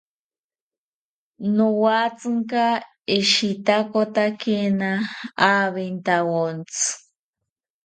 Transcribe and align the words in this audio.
Nowatzinka 1.55 2.63
eshitakotakina 3.17 4.91
awintawontzi 5.51 6.87